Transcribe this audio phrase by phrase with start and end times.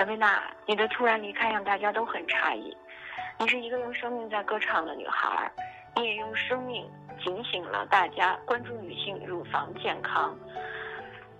[0.00, 2.74] 姚贝娜，你的突然离开让大家都很诧异。
[3.38, 5.52] 你是一个用生命在歌唱的女孩，
[5.94, 6.90] 你也用生命
[7.22, 10.34] 警醒了大家关注女性乳房健康。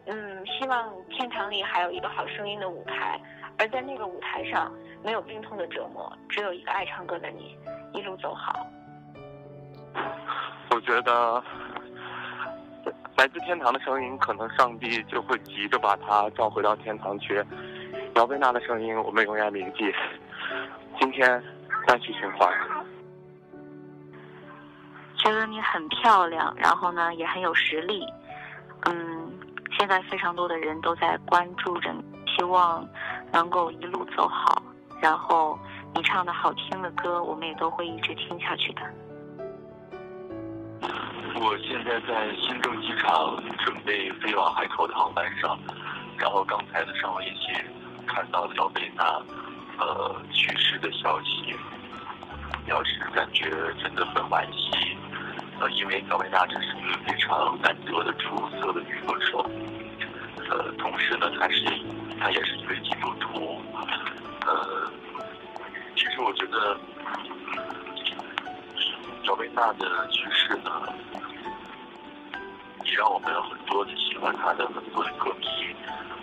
[0.04, 3.18] 嗯，希望天堂里还有一个好声音的舞台，
[3.58, 4.70] 而在那个舞台上
[5.02, 7.56] 没有病痛的折磨，只有一个爱唱歌的你，
[7.94, 8.66] 一路走好。
[10.70, 11.42] 我觉得
[13.16, 17.42] 来自天堂的声音，可能上帝就会急着把她召回到天堂去。
[18.20, 19.90] 姚贝娜的声音，我们永远铭记。
[21.00, 21.42] 今天
[21.86, 22.52] 单曲循环。
[25.16, 28.04] 觉得你很漂亮，然后呢也很有实力。
[28.84, 29.32] 嗯，
[29.78, 32.86] 现在非常多的人都在关注着你，希望
[33.32, 34.62] 能够一路走好。
[35.00, 35.58] 然后
[35.94, 38.82] 你唱的好听的歌，我们也都会一直听下去的。
[41.36, 45.58] 我现在在新郑机场，准备飞往海口的航班上。
[46.18, 47.54] 然后刚才的上微信，
[48.06, 49.04] 看到姚贝娜，
[49.78, 51.54] 呃，去世的消息，
[52.64, 53.50] 表示感觉
[53.82, 54.96] 真的很惋惜。
[55.60, 59.44] 呃，因为姚贝娜真是一个非常难得的出色的女歌手，
[60.50, 61.64] 呃，同时呢，她是
[62.18, 63.60] 她也是一位基督徒。
[64.46, 64.90] 呃，
[65.96, 66.78] 其实我觉得
[69.24, 70.70] 姚贝娜的去世呢。
[72.82, 75.46] 也让我们有很多的欢他的很多的歌迷，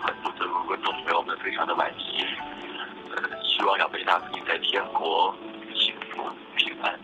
[0.00, 2.24] 很多的观众朋友们非常的惋惜。
[3.10, 5.34] 呃，希望姚贝娜可以在天国
[5.74, 6.22] 幸福
[6.56, 6.98] 平安。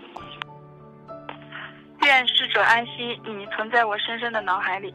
[2.03, 4.95] 愿逝者安息，你存在我深深的脑海里。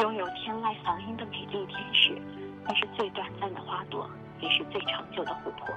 [0.00, 2.10] 拥有天籁嗓音的美丽天使，
[2.68, 5.74] 你是最短暂的花朵，也是最长久的琥珀。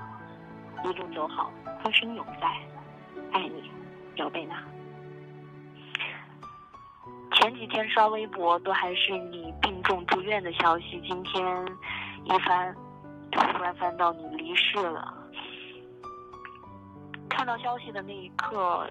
[0.83, 1.51] 一路走好，
[1.83, 2.47] 歌声永在，
[3.31, 3.71] 爱你，
[4.15, 4.61] 姚贝娜。
[7.47, 11.65] 前几天刷微博都还是你病重住院的消息，今天
[12.25, 12.75] 一翻，
[13.31, 15.13] 突然翻到你离世了。
[17.29, 18.85] 看到消息的那一刻，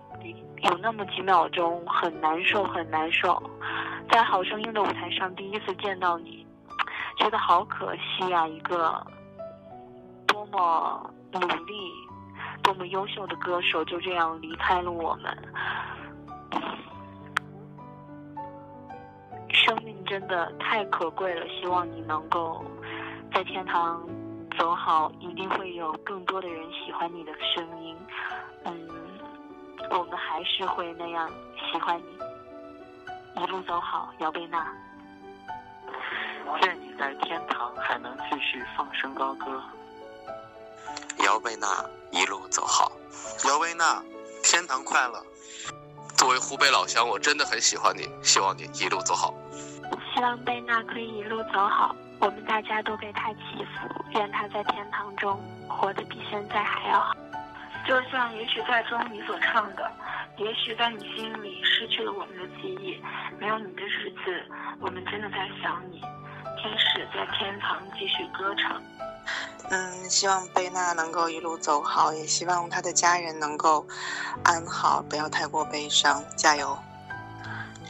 [0.62, 3.42] 有那么几秒钟很难受，很难受。
[4.10, 6.46] 在好声音的舞台上第一次见到你，
[7.18, 8.48] 觉得好可惜呀！
[8.48, 9.06] 一个
[10.26, 11.92] 多么努力、
[12.62, 15.36] 多么优秀的歌手就这样离开了我们。
[20.06, 22.64] 真的太可贵了，希望你能够
[23.34, 24.08] 在天堂
[24.58, 27.96] 走好，一定会有更多的人喜欢你的声音。
[28.64, 28.88] 嗯，
[29.90, 31.28] 我们还是会那样
[31.70, 34.66] 喜欢你，一路走好，姚贝娜。
[36.62, 39.60] 愿你在天堂还能继续放声高歌。
[41.24, 42.92] 姚贝娜一路走好，
[43.48, 44.00] 姚贝娜
[44.42, 45.20] 天堂快乐。
[46.16, 49.34] 作为湖北老乡，我真的很喜欢你，希望你一路走好。
[50.16, 55.38] 希望贝娜可以一路走好，我们大家都给她祈福，愿她在天堂中
[55.68, 57.14] 活得比现在还要好。
[57.86, 59.92] 就像也许在中你所唱的，
[60.38, 62.98] 也许在你心里失去了我们的记忆，
[63.38, 64.42] 没有你的日子，
[64.80, 66.00] 我们真的在想你。
[66.62, 68.80] 天使在天堂继续歌唱。
[69.68, 73.86] 嗯，希望贝娜能够一路走好，也希望她的家人能够
[74.42, 76.76] 安好，不要太过悲伤，加油。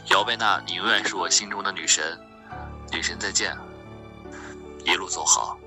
[0.09, 2.17] 姚贝娜，你永远是我心中的女神，
[2.91, 3.55] 女神再见，
[4.85, 5.57] 一路走好。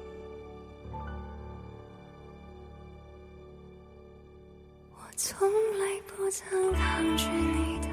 [4.92, 7.88] 我从来不曾抗拒你的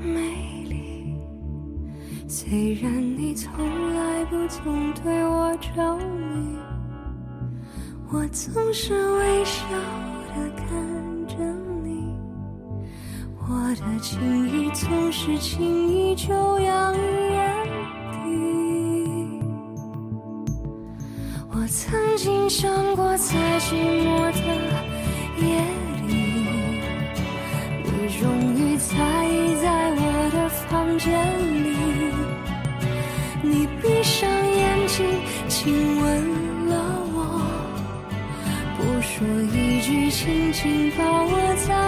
[0.00, 1.16] 美丽，
[2.28, 3.52] 虽然你从
[3.94, 6.56] 来不曾对我着迷，
[8.12, 9.64] 我总是微笑
[10.28, 10.97] 的看。
[13.78, 14.18] 的情
[14.48, 16.98] 意总是轻易就洋溢
[17.30, 17.54] 眼
[18.12, 18.26] 底。
[21.50, 24.38] 我曾经想过，在寂寞的
[25.38, 25.46] 夜
[26.08, 26.10] 里，
[27.84, 27.88] 你
[28.18, 28.22] 终
[28.56, 28.94] 于在
[29.26, 30.00] 意在我
[30.32, 31.06] 的房间
[31.64, 31.66] 里。
[33.40, 35.06] 你闭上眼睛，
[35.48, 35.72] 亲
[36.02, 36.04] 吻
[36.68, 36.72] 了
[37.14, 37.16] 我，
[38.76, 41.32] 不说一句，轻轻抱我
[41.68, 41.87] 在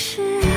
[0.00, 0.49] 是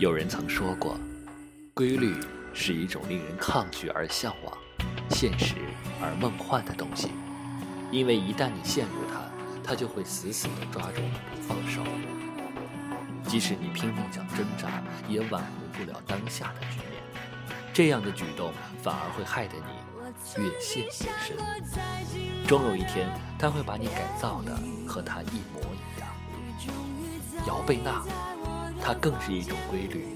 [0.00, 0.98] 有人曾说过，
[1.74, 2.16] 规律
[2.54, 4.56] 是一种令人抗拒而向往、
[5.10, 5.56] 现实
[6.00, 7.10] 而梦幻的东西，
[7.92, 9.20] 因为一旦你陷入它，
[9.62, 11.82] 它就会死死地抓住你不放手。
[13.28, 17.02] 即使你拼命想挣扎，也挽回不了当下的局面。
[17.70, 21.36] 这样的举动反而会害得你越陷越深。
[22.46, 23.06] 终有一天，
[23.38, 24.58] 他会把你改造的
[24.88, 26.08] 和他一模一样。
[27.46, 28.02] 姚贝娜，
[28.82, 30.06] 它更是一种规律，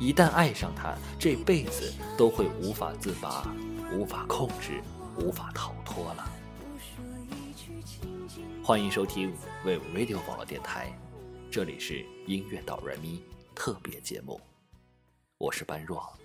[0.00, 3.52] 一旦爱上它，这辈子都会无法自拔、
[3.92, 4.80] 无法控制、
[5.18, 6.30] 无法逃脱了。
[8.62, 9.34] 欢迎收听
[9.64, 10.96] Wave Radio 网络电台，
[11.50, 13.22] 这里是音乐导人咪
[13.54, 14.40] 特别节目，
[15.38, 16.23] 我是般若。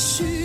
[0.00, 0.39] 续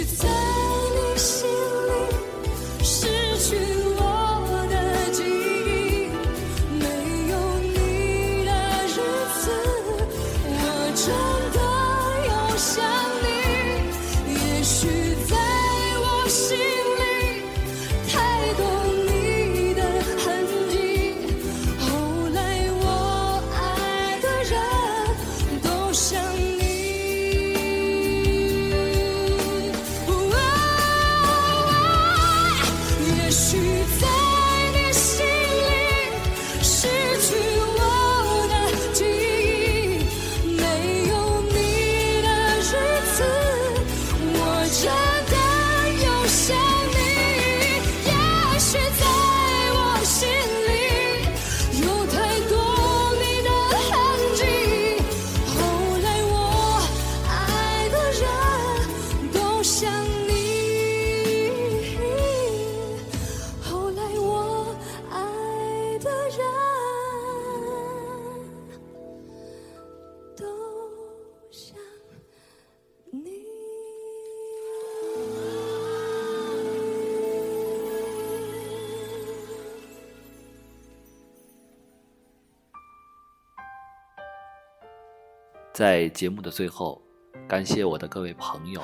[85.75, 87.01] 在节目的最后，
[87.49, 88.81] 感谢我的各位朋友，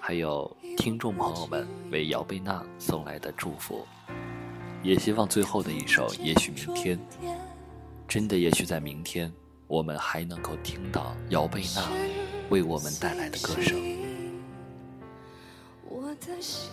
[0.00, 3.86] 还有听众朋友们为姚贝娜送来的祝福，
[4.82, 6.98] 也希望最后的一首《也许明天》，
[8.08, 9.30] 真的也许在明天，
[9.66, 11.86] 我们还能够听到姚贝娜
[12.48, 13.78] 为我们带来的歌声。
[15.84, 16.70] 我的心。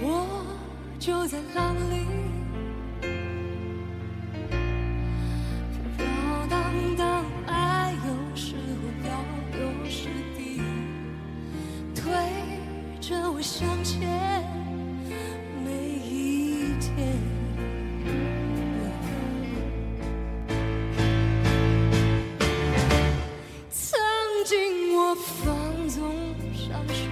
[0.00, 0.44] 我
[0.98, 1.38] 就在
[13.50, 13.98] 向前
[15.64, 17.16] 每一天。
[23.70, 23.98] 曾
[24.44, 26.14] 经我放纵
[26.54, 27.08] 享受，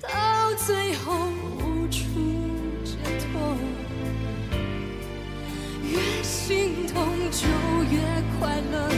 [0.00, 0.08] 到
[0.56, 1.28] 最后
[1.60, 2.02] 无处
[2.84, 3.56] 解脱，
[5.84, 7.46] 越心痛就
[7.94, 8.00] 越
[8.40, 8.97] 快乐。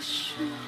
[0.00, 0.67] question.